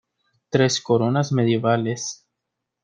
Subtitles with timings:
[0.49, 2.25] Tres coronas medievales".